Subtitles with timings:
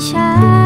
[0.00, 0.59] โ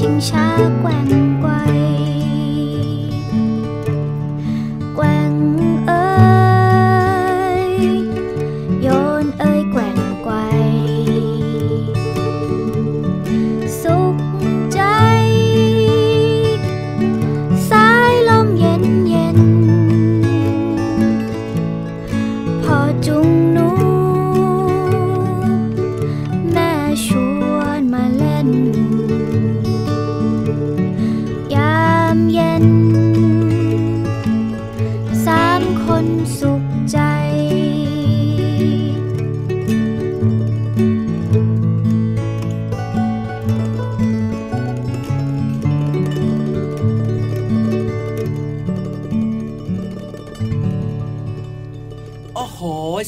[0.00, 1.29] 金沙关
[52.36, 52.60] โอ้โห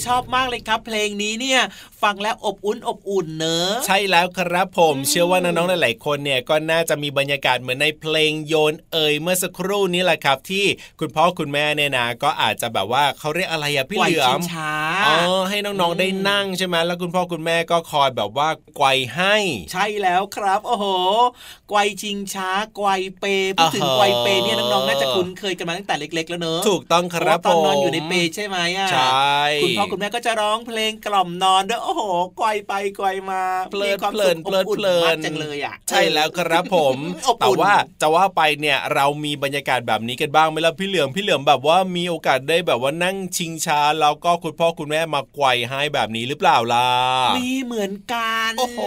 [0.06, 1.60] ชอบมากเลยครับ เพลงนี้เนี่ย
[2.02, 10.64] ฟังแล้วอบอุ่นอบอุ่นเนอะใช่แล้วครับผม เชื่อว่าน้องๆหลายๆคนเนี่ยก็น่าจะมีบรรยากาศเหมือนในเพลงโยนเอ่ยเมื่อสักครู่นี้แหละครับ ที่
[11.00, 14.74] คุณพ่อคุณแม่เนี่ยนะก็อาจจะแบบว่าเขาเรียกอะไรอะพี่เหลือมช้า
[15.06, 15.16] อ๋อ
[15.48, 18.86] ให้น้องๆได้นั่งใช่ไหมแล้วคุณพ่อคุณแม่ก็คอยแบบว่าไกว
[19.16, 19.36] ให้
[19.72, 20.86] ใช่แล้วครับ โอ้โห
[21.68, 22.88] ไกวชิงช้าไกว
[23.20, 23.24] เป
[23.56, 29.11] พูดถึงอ่าฮะไกวเปเนี่ยน้องๆน่าจะคุ้นเคยกันมาตั้งแต่เล็ก ๆ แล้วเนอะถูกต้องครับเพาะว่าตอนนอนผมอยู่ในเปใช่ไหมอะใช่
[29.62, 32.02] คุณพ่อคุณแม่ก็จะร้องเพลงกล่อมนอนด้วยโอ้โห
[32.38, 46.88] ไกวไปไกวมาเพลินมีความเพลิสุนขเพลินอบอุ่นเพลินมากจังเลยอะใช่แล้วครับผมอบแต่อุ่นว่าจะว่าไปเนี่ยเรามีบรรยากาศแบบนี้กันบ้างไหมล่ะพี่เหลือมพี่เหลือมแบบว่ามีโอกาสได้แบบว่านั่งชิงช้าแล้วก็คุณพ่อคุณแม่มาไกวให้แบบนี้หรือเปล่าล่ะ
[47.38, 48.80] มีเหมือนกันโอ้โห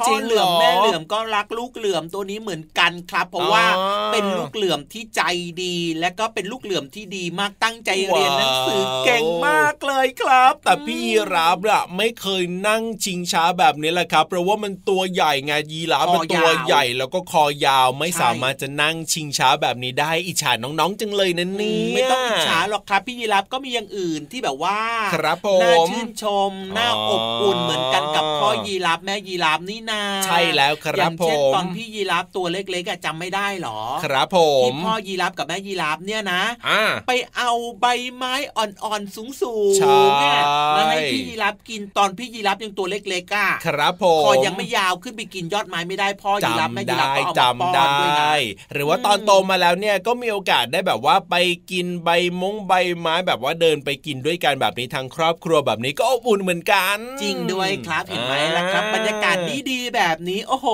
[0.00, 5.22] พ่อจริงเหลือมเหรอแม่เหลือมก็รักลูกเหลือมตัวนี้เหมือนกันครับ เพราะว่าอ๋อเป็นลูกเหลือมที่ใจ
[5.62, 24.78] ดี และก็เป็นลูกเหลือมที่ดีมากตั้งใจเรียนหนังสือเก่งมากเลยครับ แต่พี่ยีราฟอะไม่เคยนั่งชิงช้าแบบนี้แหละครับ เพราะว่ามันตัวใหญ่ไงยีราฟมันตัวใหญ่แล้วก็คอยาวไม่สามารถจะนั่งชิงช้าแบบนี้ได้อิจฉาน้องๆจังเลยนะเนี่ยไม่ต้องอิจฉาหรอกครับ พี่ยีรับก็มีอย่างอื่นที่แบบว่า
[25.14, 39.30] ครับผมน่าชื่นชมน่าอ๋ออบอุ่นเหมือนกันกับพ่อยีรับแม่ยีรับนี่นาใช่แล้วคอรัย่าบงผเช่นมตอนพี่ยีรับตัวเล็กๆอะจำไม่ได้หรอ ครับผมที่พ่อยีรับกับแม่ยีรับเนี่ยนะอ่าไปเอาใบไม้อ่อนๆสูง
[39.76, 40.40] ใช่ๆเนี่ย
[40.74, 48.34] แล้วให้พี่ยีรับกินตอนพี่ยีรับยังตัวเล็กๆอะครับผมคอยังไม่ยาวขึ้นไปกินยอดไม้ไม่ได้พ่อยีรับแม่จำยีรับได้ก็เอามาป้จำอนด้วยนะได้
[48.72, 51.34] หรือว่าตอนโตมาแล้วเนี่ยก็มีโอกาสได้แบบว่าไป
[51.70, 52.10] กินใบ
[52.40, 59.36] มงใบไม้แบบว่าเดินไปกินด้วยกันแบบนี้ทางครอบครัวแบบนี้ก็อบอุ่นเหมือนกัน จริงด้วยครับเห็นไหมล่ะครับอ่าบรรยากาศ
[59.70, 60.68] ดีๆแบบนี้ โอ้โห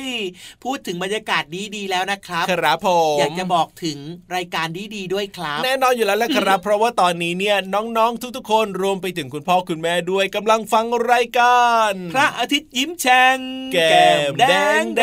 [0.64, 1.42] พูดถึงบรรยากาศ
[1.76, 3.98] ดีๆแล้วนะครับครับผมอยากจะบอกถึง
[4.36, 13.38] รายการดีๆด้วยครับ แน่นอนอยู่แล้วแหละครับ เพราะว่าตอนนี้เนี่ยน้องๆทุกๆ คนรวมไปถึงคุณพ่อคุณแม่ด้วยกำลังฟังรายการ พระอาทิตย์ยิ้มแฉ่ง
[13.74, 14.44] แก้มแด
[14.80, 15.02] งแด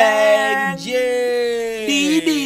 [0.52, 1.10] งเย้
[1.90, 2.44] ดีดี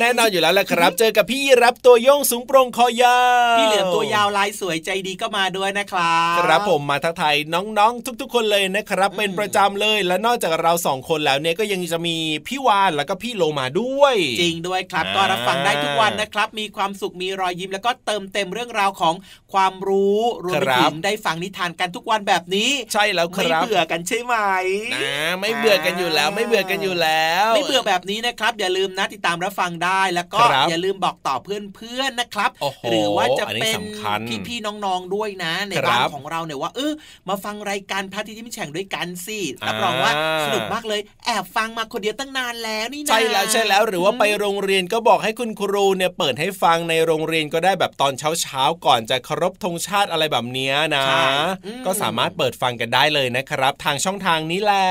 [0.00, 3.20] แน่นอนอยู่แล้วแหละครับ เจอกับพี่ยีรับตัวโยงสูงโปร่งคอยา
[3.54, 12.16] วพี่เหลือมตัวยาวลายสวยใจดีก็มาด้วยนะครับครับผมมาทักทายน้องๆ ทุกๆ คนเลยนะครับ เป็นประจำเลยและนอกจากเราสองคนแล้วเนี่ยก็ยังจะมี
[12.46, 19.14] พี่วานแล้วก็พี่โลมาด้วย จริงด้วยครับอ่าก็รับฟังได้ทุกวันนะครับ มีความสุขมีรอยยิ้มแล้วก็เติมเต็มเรื่องราวของ
[19.52, 20.11] ความรู้
[20.44, 24.34] รวมไปถึงได้ฟังนิทานกันทุกวันแบบนี้ ใช่แล้วคไม่รับเบื่อกันใช่ไหม
[25.04, 36.92] นะไม่เบื่อกันอยู่แล้ว ไม่เบื่อกันอยู่แล้ว ไม่เบื่อแบบนี้นะครับ อย่าลืมนะติดตามรับฟังได้ แล้วก็ครับอย่าลืมบอกต่อเพื่อนๆนะครับโอ้โหหรือว่าจะอันนี้เป็นสำคัญพี่ๆน้องๆด้วยนะ ในครับบ้านของเราเนี่ยว่าเออ
[37.28, 51.24] มาฟังรายการพระอาทิตย์ยิ้มแฉ่งด้วยกันสิรับรองว่าอ่าสนุกมากเลยแอบฟังมาคนเดียวตั้งนานแล้วนี่นะใช่แล้วใช่แล้วหรือว่าไปโรงเรียนก็บอกให้คุณครูเนี่ยเปิดให้ฟังในโรงเรียนก็ได้แบบตอนเช้าๆก่อนจะเคารพธงชาติอะไรแบบเนี้ยนะใช่
[51.66, 54.86] อืมก็สามารถเปิดฟังกันได้เลยนะครับ ทางช่องทางนี้แหละ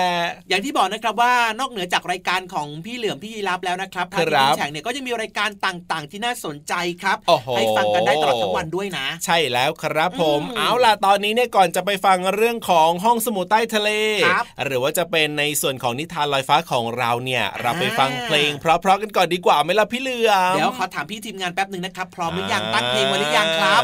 [0.49, 13.89] อย่างที่บอกนะครับว่านอกเหนือจากรายการของพี่เหลือมพี่ยีรับแล้วนะครับพครัระบอาทิตย์ยิ้มแฉ่งเนี่ยก็จะมีรายการต่างๆ ที่น่าสนใจครับโอ้โหให้ฟังกันได้ตลอดทั้งวันด้วยนะ ใช่แล้วครับผมอืมเอาล่ะตอนนี้เนี่ยก่อนจะไปฟังเรื่องของห้องสมุดใต้ทะเล
[14.25, 23.81] ครับหรือว่าจะเป็นในส่วนของนิทานลอยฟ้าของเราเนี่ยเราไปอ่าฟังเพลงเพราะๆกันก่อนดีกว่าไหมล่ะพี่เหลือมเดี๋ยวขอถามพี่ทีมงานแป๊บหนึ่งนะครับพร้อมหรือยังตั้งเพลงไว้หรือยังครับ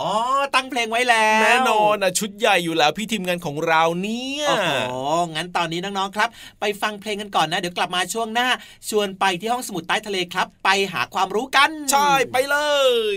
[0.00, 0.12] อ๋อ
[0.54, 4.70] ตั้งเพลงไว้แล้ว แน่นอนอะชุดใหญ่อยู่แล้วพี่ทีมงานของเราเนี่ยโอ้โห
[5.34, 6.28] งั้นตอนนี้น้องๆครับ
[6.60, 8.48] ไปฟังเพลงกันก่อนนะเดี๋ยวกลับมาช่วงหน้า
[8.90, 12.56] ชวนไปที่ห้องสมุดใต้ทะเลครับ ไปหาความรู้กัน ใช่ไปเล
[13.14, 13.16] ย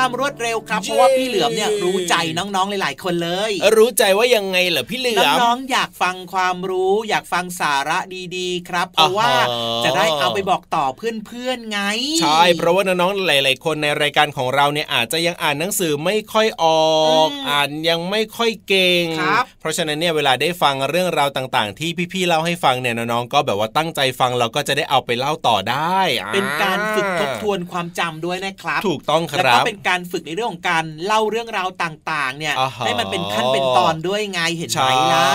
[0.00, 7.98] ความรวดเร็วครับเพราะว่าพี่เหลือมเนี่ยรู้ใจน้องๆหลาย ๆ คนเลย รู้ใจว่ายังไงเหรอพี่เหลือมน้องๆอยากฟังความรู้ อยากฟังสาระ
[8.36, 11.80] ดีๆ ครับ เพราะว่าอ๋อจะได้เอาไปบอกต่อเพื่อนๆไง
[12.20, 35.26] ใช่เพราะว่าน้องๆหลาย ๆ คนในรายการของเราเนี่ยอาจจะยังอ่านหนังสือไม่ค่อยออกอืมอ่านยังไม่ค่อยเก่งครับเพราะฉะนั้นเนี่ยเวลาได้ฟังเรื่องราวต่าง ๆ ที่พี่ๆเล่าให้ฟังเนี่ยน้องๆก็แบบว่าตั้งใจฟังเราก็จะได้เอาไปเล่าต่อได้อ่เป็นการฝึกทบทวนความจำด้วยนะครับ ถูกต้องคแล้วรัก็บเป็นการฝึกในเรื่องของการเล่าเรื่องราวต่างๆ เนี่ยอ่าฮะให้มันเป็นขั้นเป็นตอนด้วยไงเห็นไหมใช่ล่ะ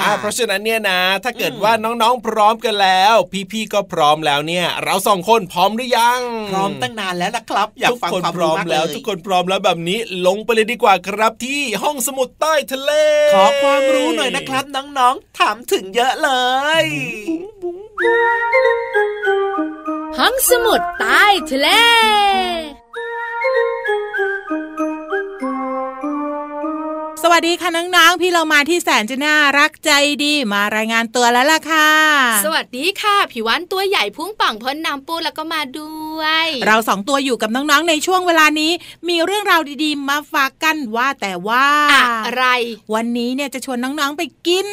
[0.00, 3.14] อ่าเพราะฉะนั้นเนี่ยนะ ถ้าเกิดอืมว่าน้องๆพร้อมกันแล้ว
[3.52, 6.20] พี่ๆก็พร้อมแล้วเนี่ย เราสองคนพร้อมหรือยัง
[6.50, 12.92] พร้อมตั้งนานแล้วล่ะครับ อยากทุกฟังคนความพร้รู้อมมากเลแล้วยทุกคนพร้อมแล้วแบบนี้ลงไปเลยดีกว่าครับที่ห้องสมุดใต้ทะเล
[13.34, 16.30] ขอความรู้หน่อยนะครับน้องๆถามถึงเยอะเล
[16.82, 16.84] ย
[20.18, 21.68] ห้องสมุดใต้ทะเล
[27.30, 29.90] วัสดีค่ะน้องๆ พี่เรามาที่แสนจะน่ารักใจ
[30.24, 31.90] ดีมารายงานตัวแล้วล่ะค่ะ
[32.44, 38.72] สวัสดีค่ะผิววันตัวใหญ่พุ่งป่องพ้นน้ำปูแล้วก็มาด้วย เราสองตัวอยู่กับน้องๆในช่วงเวลานี้
[39.08, 41.66] มีเรื่องราวดีๆ มาฝากกันว่าแต่ว่า
[42.26, 42.46] อะไร
[42.94, 44.68] วันนี้เนี่ยจะชวนน้องๆไปกิน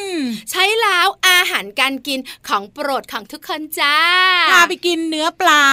[0.50, 2.18] ใช้แล้วอาหารการกิน
[2.48, 3.96] ของโปรดของทุกคนจ้า
[4.50, 5.64] พาไปกินเนื้อปลา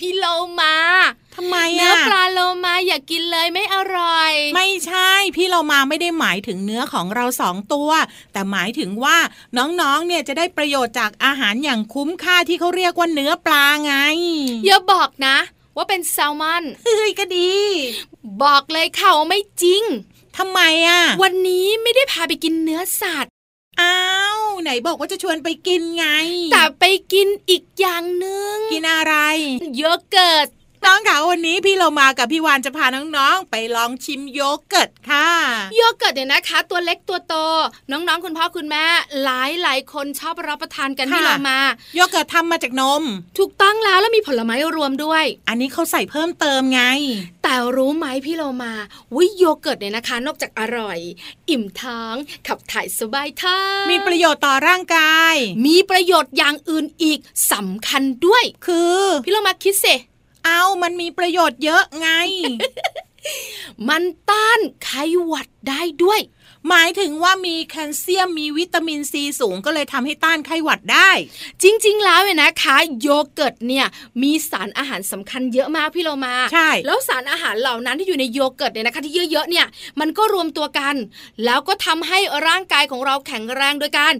[0.00, 0.24] พี่โล
[0.60, 0.74] มา
[1.36, 7.90] ทำไมเนื้ออะปลาโลมาอย่ากกินเลยไม่อร่อย ไม่ใช่พี่เรามาไม่ได้หมายถึงเนื้อของเราสองตัว
[8.32, 9.16] แต่หมายถึงว่า
[9.56, 13.94] น้องๆเนี่ยจะได้ประโยชน์จากอาหารอย่างคุ้มค่าที่เขาเรียกว่าเนื้อปลาไง
[14.66, 15.36] อย่าบอกนะ
[15.76, 17.52] ว่าเป็นแซลมอนเฮ้ยก็ดี
[18.42, 19.82] บอกเลยค่ะว่าไม่จริง
[20.36, 23.32] ทำไมอะวันนี้ไม่ได้พาไปกินเนื้อสัตว์
[23.80, 24.00] อ้า
[24.36, 26.06] วไหนบอกว่าจะชวนไปกินไง
[26.52, 29.14] แต่ไปกินอีกอย่างหนึ่งกินอะไร
[29.76, 30.48] โยเกิร์ต
[30.86, 35.28] น้องคะวันนี้พี่เรามากับพี่วานจะพาน้องๆ ไปลองชิมโยเกิร์ตค่ะ
[35.76, 37.34] โยเกิร์ตเนี่ยนะคะ ตัวเล็กตัวโต
[37.90, 38.84] น้องๆ คุณพ่อคุณแม่
[39.22, 41.58] หลายหลายคนชอบรับประทานกันค่ะที่เรามา
[41.94, 43.02] โยเกิร์ตทำมาจากนม
[43.38, 46.82] ถูกต้องแล้วแล้วมีผลไม้รวมด้วย อันนี้เขาใส่เพิ่มเติมไง
[47.42, 48.72] แต่รู้ไหมพี่เรามา
[49.16, 50.98] วิโยเกิร์ตเนี่ยนะคะ นอกจากอร่อย
[51.50, 52.14] อิ่มท้อง
[52.46, 55.34] ขับถ่ายสบายท้องมีประโยชน์ต่อร่างกาย
[55.66, 57.18] มีประโยชน์อย่างอื่นอีก
[57.52, 59.96] สำคัญด้วย คือ พี่เรามาคิดสิ
[60.44, 62.08] เอามันมีประโยชน์เยอะไง
[63.88, 66.20] มันต้านไข้หวัดได้ด้วย
[66.68, 71.10] หมายถึงว่ามีแคลเซียมมีวิตามินซีสูงก็เลยทำให้ต้านไข้หวัดได้
[71.62, 73.86] จริง ๆ แล้วเนี่ยนะคะโยเกิร์ตเนี่ย
[74.22, 79.66] มีสารอาหารสำคัญเยอะมากพี่เรามาใช่แล้วสารอาหารเหล่านั้นที่อยู่ในโยเกิร์ตเนี่ยนะคะที่เยอะๆเนี่ย
[80.00, 80.94] มันก็รวมตัวกัน
[81.44, 82.18] แล้วก็ทำให้
[82.48, 84.14] ร่างกายของเราแข็งแรงโดยการ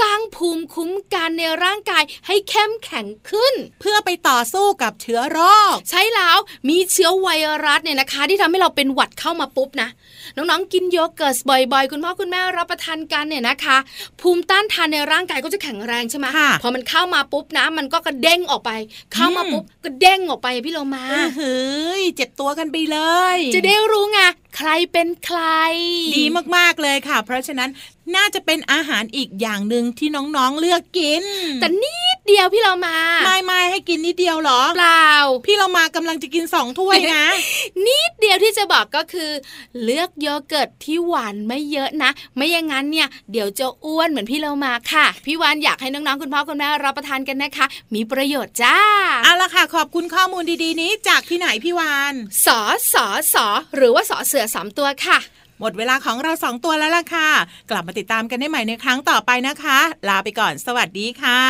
[0.00, 5.38] สร้างภูมิคุ้มกันในร่างกายให้เข้มแข็งขึ้น เพื่อไปต่อสู้กับเชื้อโร
[5.72, 7.28] คใช่แล้วมีเชื้อไว
[7.64, 9.88] รัสเนี่ยนะคะ ที่ทำให้เราเป็นหวัดเข้ามาปุ๊บนะ
[10.36, 13.76] น้องๆกินโยเกิร์ตบ่อยๆ คุณพ่อคุณแม่รับประทานกันเนี่ยนะคะ
[14.20, 18.70] ภูมิต้านทานในร่างกายก็จะแข็งแรงใช่ไหมค่ะพอมันเข้ามาปุ๊บนะ มันก็กระเด้งออกไป
[19.12, 22.98] เข้ามาอืมปุ๊บก็เด้งออกไปพี่โลมาเออเฮ้ยเจ็บตัวกันไปเล
[23.36, 24.20] ย จะได้รู้ไง
[24.56, 25.40] ใครเป็นใคร
[26.16, 26.24] ดี
[26.56, 27.70] มากๆเลยค่ะ เพราะฉะนั้น
[28.16, 31.24] น่าจะเป็นอาหารอีกอย่างหนึ่งที่น้องๆเลือกกิน
[31.60, 35.12] แต่นิดเดียวพี่เรามา ไม่ไม่ให้กินนิดเดียวเหรอ เปล่า
[35.46, 37.24] พี่เรามากำลังจะกินสองถ้วยนะ
[37.86, 39.30] นิดเดียวที่จะบอกก็คือ
[39.82, 48.78] เลือกโยเกิร์ตที่หวานไม่เยอะนะ ไม่อย่างนั้นเนี่ยเดี๋ยวจะอ้วนเหมือนพี่เรามาค่ะ พี่วานอยากให้น้องๆคุณพ่อคุณแม่รับประทานกันนะคะ มีประโยชน์จ้า
[49.24, 52.14] เอาละค่ะ ขอบคุณข้อมูลดีๆนี้จากที่ไหนพี่วาน
[52.46, 52.60] สอ
[52.92, 55.18] สอสอหรือว่าสอเสือสามตัวค่ะ
[55.60, 57.28] หมดเวลาของเราสองตัวแล้วล่ะค่ะ
[57.70, 61.42] กลับมาติดตามกันได้ใหม่ในครั้งต่อไปนะคะ ลาไปก่อนสวัสดีค่ะ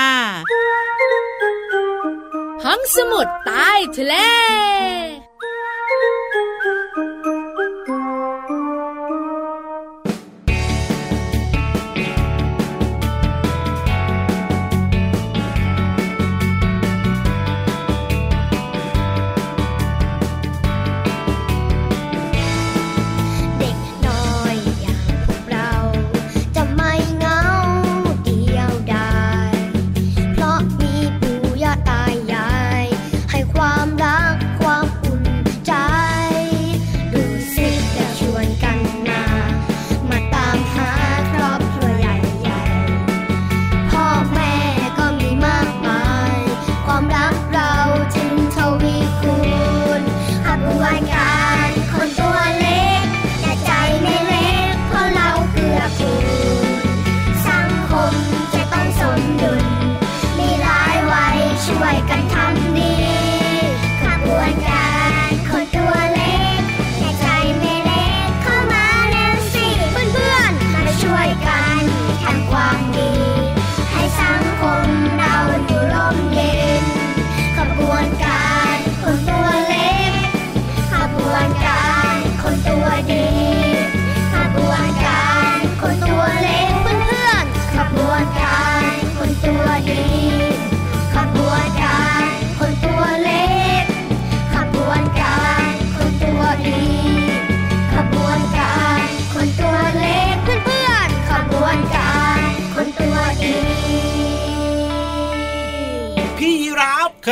[2.65, 4.15] ห้องสมุดใต้ทะเล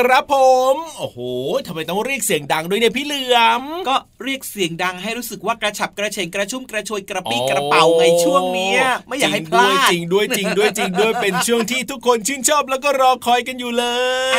[0.00, 0.36] ครับผ
[0.72, 1.18] ม โอ้โห
[1.66, 13.86] ทำไมต้องเรียกเสียงดังด้วยเนี่ยพี่เหลือม ก็เรียกเสียงดังให้รู้สึกว่ากระฉับกระเฉงกระชุ่มกระชวยกระปี้กระเป๋าไงช่วงเนี้ยไม่อยากให้พลาดจริงด้วยจริงด้วยจริงด้วยเป็นช่วงที่ทุกคนชื่นชอบแล้วก็รอคอยกันอยู่เล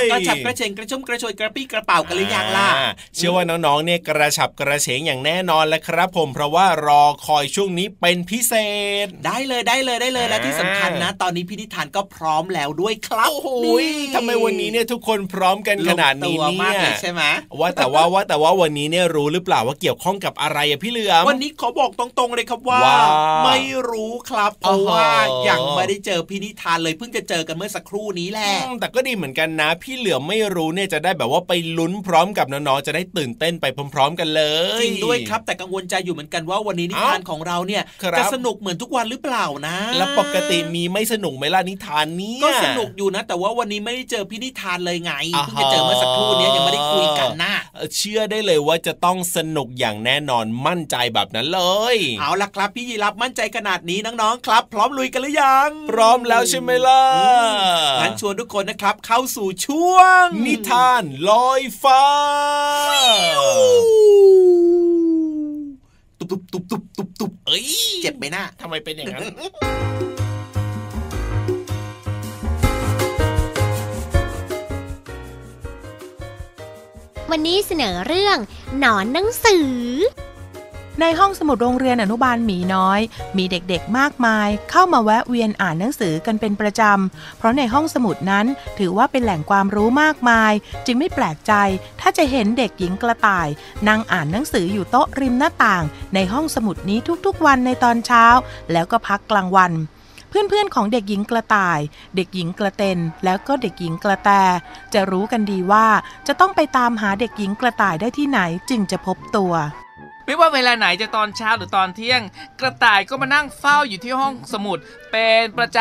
[0.01, 2.69] ยกระฉับกระเฉงกระชุ่มกระชวยกระปี้กระเป๋ากันหรือยังล่ะ
[3.15, 8.53] เชื่อว่าน้องๆเนี่ยกระฉับกระเฉงอย่างแน่นอนแล้วครับ ผมเพราะว่ารอคอยช่วงนี้เป็นพิเศ
[9.05, 13.49] ษ ได้เลยได้เลยได้เลยและที่สำคัญนะ ตอนนี้พี่นิทานก็พร้อมแล้วด้วยครับโอ้โห
[14.15, 17.21] ทำไมวันนี้เนี่ยทุกคนพร้อมอมกันขนาดนี้เนี่ยใช่ไหม
[17.59, 22.97] ว่าแต่ว่าว่าแต่ว่าวันนี้เนี่ยรู้หรือเปล่าว่าเกี่ยวข้องกับอะไรอะพี่เหลือมวันนี้ขอบอกตรงๆเลยครับว่าวา
[23.45, 23.59] ไม่
[23.89, 25.05] รู้ครับเพราะว่า
[25.49, 34.43] ยังไม่ได้เจอพี่นิทานเลยเพิ่งจะเจอกันเมื่อสักครู่นี้แหละแต่ก็ดีเหมือนกันนะ พี่เหลือมไม่รู้เนี่ยจะได้แบบว่าไปลุ้นพร้อมกับน้องๆจะได้ตื่นเต้นไปพร้อม ๆ กันเล
[34.77, 37.83] ยจริงด้วยครับ แต่กังวลใจอยู่เหมือนกันว่าวันนี้นิทานของเราเนี่ย
[38.19, 51.61] จะสนุกเหมือนทุกวันหรือเปล่านะ แล้วปกติมีไม่สนุกไหมล่ะนิทานเนี่ยก็สนุกอยู่นะ แต่ว่าวันนี้ไม่ได้เจอพี่นิทานเลยไงอ่าฮะเพิ่งจะเจอเมื่อสักครู่เนี้ยยังไม่ได้คุยกันนะเออเชื่อได้เลยว่าจะต้องสนุกอย่างแน่นอนมั่นใจแบบนั้นเล
[51.95, 57.03] ย เอาล่ะครับพี่ยีรับมั่นใจขนาดนี้น้องๆครับ พร้อมลุยกันหรือยัง พร้อมแล้วใช่ไหมล่ะ
[58.01, 62.05] งั้นชวนทุกคนนะครับ เข้าสู่ช่วง นิทานลอยฟ้า
[66.19, 67.67] ตุบตุบตุบตุบตุบตุบเอ้ย
[68.01, 69.25] เจ็บไหมหน้าทำไมเป็นอย่างนั้น
[77.31, 78.37] วันนี้เสนอเรื่อง
[78.79, 79.71] หนอนหนังสือ
[81.01, 82.99] ในห้องสมุดโรงเรียนอนุบาลหมีน้อย
[83.37, 88.45] มีเด็กๆมากมาย เข้ามาแวะเวียนอ่านหนังสือกันเป็นประจำ เพราะในห้องสมุดนั้น
[88.79, 90.53] ถือว่าเป็นแหล่งความรู้มากมาย
[90.85, 91.53] จึงไม่แปลกใจ
[92.01, 93.47] ถ้าจะเห็นเด็กหญิงกระต่าย
[93.87, 95.83] นั่งอ่านหนังสืออยู่โต๊ะริมหน้าต่าง
[96.15, 98.25] ในห้องสมุดนี้ทุกๆ วันในตอนเช้า
[98.71, 99.73] แล้วก็พักกลางวัน
[100.31, 101.79] เพื่อนๆของเด็กหญิงกระต่าย
[102.15, 104.29] เด็กหญิงกระเตนแล้วก็เด็กหญิงกระแต
[104.93, 105.87] จะรู้กันดีว่า
[106.27, 108.39] จะต้องไปตามหาเด็กหญิงกระต่ายได้ที่ไหน
[108.69, 109.53] จึงจะพบตัว
[110.25, 112.21] ไม่ว่าเวลาไหนจะตอนเช้าหรือตอนเที่ยง
[112.59, 114.77] กระต่ายก็มานั่งเฝ้าอยู่ที่ห้องสมุด
[115.11, 115.79] เป็นประจ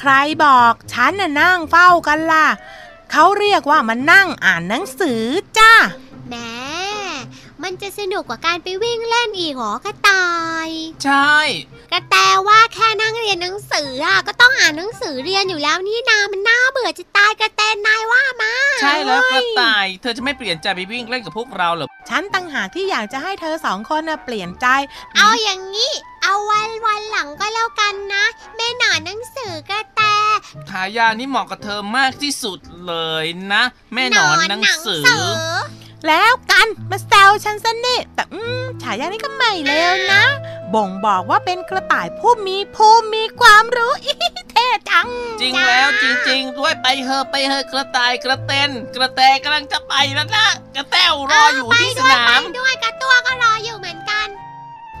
[0.00, 0.12] ใคร
[0.44, 2.46] บอกฉันน่ะนั่งเฝ้ากันล่ะ
[3.12, 5.22] เขาเรียกว่ามันนั่งอ่านหนังสือ
[5.58, 5.72] จ้า
[6.28, 6.34] แหม
[7.62, 10.26] มันจะสนุกกว่าการไปวิ่งเล่นอีกเหรอกระต่า
[10.66, 11.36] ยำใช่
[11.92, 12.14] กระแต
[12.48, 24.66] ว่าแค่นั่งเรียนหนังสืออะก็ต้องอ่านหนังสือเรียนอยู่แล้วนี่นามันน่าเบื่อจะตายกระแตนายว่ามาใช่แล้วกเฮ้ระยต่าย เธอจะไม่เปลี่ยนใจไปวิ่งเล่นกับพวกเราเหรอ ฉันตั้งหากที่อยากจะให้เธอสองคนน่ะเปลี่ยนใจ
[25.16, 28.24] เอาอย่างนี้ เอาวันวันหลังก็แล้วกันนะ
[28.56, 30.00] แม่หนอนหนังสือกระแต
[30.70, 32.94] ทายานี่เหมาะกับเธอมากที่สุดเล
[33.24, 33.62] ยนะ
[33.94, 35.02] แม่หนอนหนังสือ
[36.08, 40.22] แล้วกันมาแซวฉันซะนี่แต่อืมฉายานี้ก็ไม่เลวนะ
[40.74, 44.12] บ่งบอกว่าเป็นกระต่ายผู้มีภูมิมีความรู้อิ
[44.52, 45.06] เท่จัง
[45.40, 54.28] จริงแล้วจริง ๆ ด้วยไปเฮอะไปเฮอะกระต่ายกระเตนกระแตกำลังจะไปแล้วนะกระแต้วรออยู่ที่สนาม ไปด้วยกระตัวก็รออยู่เหมือนกัน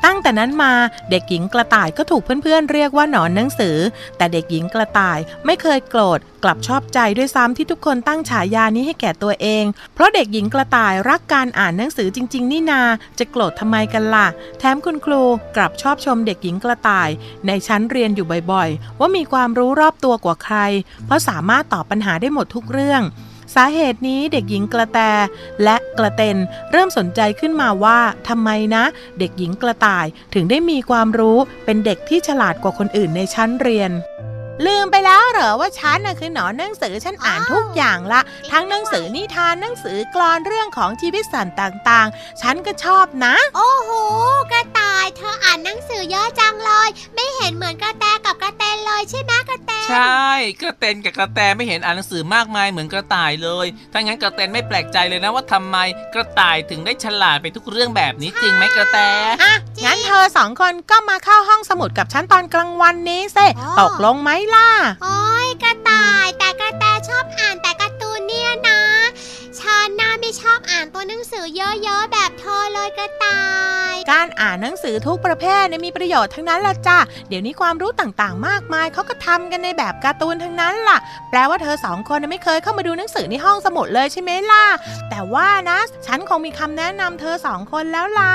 [0.04, 0.72] ตั้งแต่นั้นมา
[1.10, 3.76] เด็กหญิงกระต่ายก็ถูกเพื่อนๆเรียกว่าหนอนหนังสือ
[4.16, 12.82] แต่เด็กหญิงกระต่ายไม่เคยโกรธกลับชอบใจด้วยซ้ำที่ทุกคนตั้งฉายานี้ให้แก่ตัวเอง เพราะเด็กหญิงกระต่ายรักการอ่านหนังสือจริง ๆ นี่นา
[13.18, 14.26] จะโกรธทำไมกันล่ะ
[14.58, 15.22] แถมคุณครู
[15.56, 17.08] กลับชอบชมเด็กหญิงกระต่าย
[17.46, 20.56] ในชั้นเรียนอยู่บ่อยๆ ว่ามีความรู้รอบตัวกว่าใคร
[21.06, 23.02] เพราะสามารถตอบปัญหาได้หมดทุกเรื่อง
[23.54, 24.98] สาเหตุนี้เด็กหญิงกระแต
[25.62, 26.36] และกระเตน
[26.70, 28.84] เริ่มสนใจขึ้นมาว่าทำไมนะ
[29.18, 33.90] เด็กหญิงกระต่ายถึงได้มีความรู้เป็นเด็กที่ฉลาดกว่าคนอื่นในชั้นเรียน
[34.66, 38.20] ลืมไปแล้วเหรอว่าฉันน่ะคือหนอนหนังสือฉันอ่านทุกอย่างละ
[38.52, 43.90] ทั้งหนังสือนิทานหนังสือกลอนเรื่องของชีวิตสัตว์ต่างๆ ฉันก็ชอบนะ โอ้โห
[44.52, 50.26] กระต่ายเธออ่านหนังสือเยอะจังเลย ไม่เห็นเหมือนกระแตกับกระเตนเลยใช่ไหมกระแตใช่
[50.62, 55.76] กระเตนกับกระแตไม่เห็นอ่านหนังสือมากมายเหมือนกระต่ายเลยถ้างั้นกระเตนไม่แปลกใจเลยนะว่าทำไม
[56.14, 58.98] กระต่ายถึงได้ฉลาดไปทุกเรื่องแบบนี้จริงไหมกระแต
[59.42, 63.46] อะงั้นเธอสองคนก็มาเข้าห้องสมุดกับฉันตอนกลางวันนี้สิ
[63.80, 64.68] ตกลงไหมล่ะ
[65.02, 67.90] โอ้ยกระต่าย แต่กระแตชอบอ่านแต่กระ
[70.40, 71.62] ชอบอ่านตัวหนังสือเย
[71.94, 73.40] อะๆ แบบเธอเลยกระต่า
[73.92, 80.98] ย การอ่านหนังสือทุกประเภทเนี่ยมีประโยชน์ทั้งนั้นละจ้ะ เดี๋ยวนี้ความรู้ต่างๆ มากมายเขาก็ทำกันในแบบการ์ตูนทั้งนั้นล่ะ
[81.30, 84.64] แปลว่าเธอสองคนน่ะไม่เคยเข้ามาดูหนังสือในห้องสมุดเลยใช่ไหมล่ะ
[85.10, 88.34] แต่ว่านะ ฉันคงมีคำแนะนำเธอสองคนแล้วล่ะ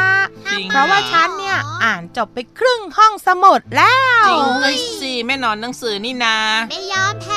[0.51, 6.37] จริงเพราะว่าฉันเนี่ยอ่านจบไปครึ่งห้องสมุดแล้ว จริงด้วยสิแม่นอนหนังสือนี่นา
[6.69, 7.27] ไม่ยอมแพ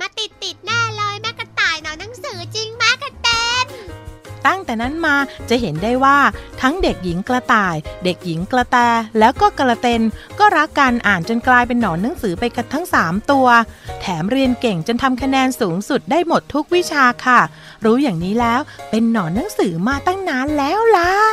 [0.00, 3.28] มาติดติดๆแน่เลยแม่กระต่ายหนอนหนังสือจริงไหมกระเต
[3.64, 3.66] น
[4.46, 5.16] ตั้งแต่นั้นมา
[5.48, 6.18] จะเห็นได้ว่า
[6.60, 8.76] ทั้งเด็กหญิงกระต่าย เด็กหญิงกระแต
[9.18, 10.02] แล้วก็กระเตน
[10.38, 13.46] ก็รักการอ่านจนกลายเป็นหนอนหนังสือไปกันทั้ง 3 ตัว
[14.00, 17.40] แถมเรียนเก่งจนทำคะแนนสูงสุดได้หมดทุกวิชาค่ะ
[17.84, 21.12] รู้อย่างนี้แล้วเป็นหนอนหนังสือมาตั้งนานแล้วล่ะ「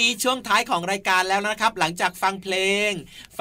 [0.00, 2.56] นี้ช่วงท้ายของรายการแล้วนะครับ หลังจากฟังเพล
[2.88, 2.90] ง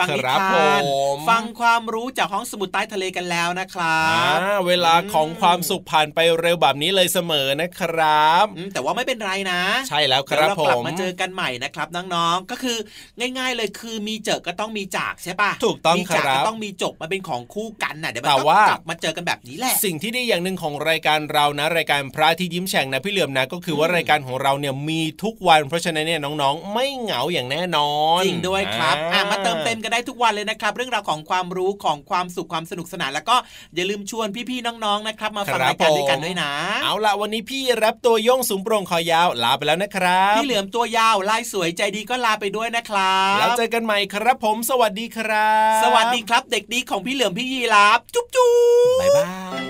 [0.02, 12.78] ฟังนิครับทานผมฟังความรู้จากห้องสมุดใต้ทะเลกันแล้วนะครับอ่าเวลาของความสุขผ่านไปเร็วแบบนี้เลยเสมอนะครับอืมแต่ว่าไม่เป็นไรนะ ใช่แล้วคเดี๋ยวรับเราผกลับมมาเจอกันใหม่นะครับน้องๆก็คือ
[13.20, 33.36] ง่าย ๆ เลยคือมีเจอก็ต้องมีจากใช่ปะถูกต้องมีคจากรัก็บต้องมีจบมาเป็นของคู่กันน่ะเดี๋ยวมันแต่ก็ว่ากลับมาเจอกันแบบนี้แหละสิ่งที่ดีอย่างหนึ่งของรายการเรานะ รายการพระอาที่ยิ้มแฉ่งนะพี่เหลือมนะก็คือว่ารายการของเราเนี่ยมีทุกวันเพราะฉะนั้นเนี่ยน้องๆ ไม่เหงาอย่างแน่นอนจริงด้วยครับอ่อะมาเติมเต็มกันได้ทุกวันเลยนะครับ เรื่องราวของความรู้ของความสุขความสนุกสนานแล้วก็
[33.76, 36.52] อย่าลืมชวนพี่ๆน้องๆนะครับ มาฟังรายการด้วยกันด้วยนะ
[36.84, 48.52] เอาละวันนี้พี่รับตัวโย่งสูงโปร่งคอยาวลาไปแล้วนะครับพี่เหลือมตัวยาวลายสวยใจดีก็ลาไปด้วยนะครับแล้วเจอกันใหม่ครับผม สวัสดีครับ สวัสดีครับ เด็กดีของพี่เหลือมพี่ยีราฟจุ๊บจุ๊
[48.96, 49.26] บบ๊ายบา
[49.60, 49.64] ย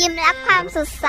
[0.00, 1.08] ยิ้มรับความสดใส